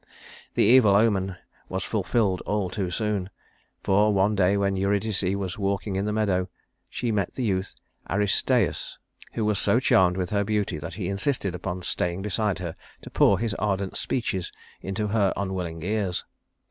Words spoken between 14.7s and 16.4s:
into her unwilling ears.